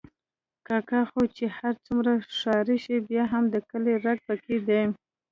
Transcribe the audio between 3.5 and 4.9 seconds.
د کلي رګ پکې دی.